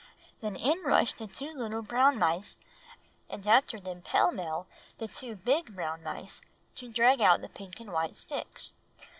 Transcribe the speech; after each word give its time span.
"Then 0.39 0.55
in 0.55 0.81
rushed 0.81 1.19
the 1.19 1.27
two 1.27 1.53
little 1.53 1.83
brown 1.83 2.17
mice, 2.17 2.57
and 3.29 3.45
after 3.45 3.79
them 3.79 4.01
pell 4.01 4.31
mell 4.31 4.65
the 4.97 5.07
two 5.07 5.35
big 5.35 5.75
brown 5.75 6.01
mice, 6.01 6.41
to 6.77 6.91
drag 6.91 7.21
out 7.21 7.41
the 7.41 7.49
pink 7.49 7.79
and 7.79 7.93
white 7.93 8.15
sticks. 8.15 8.73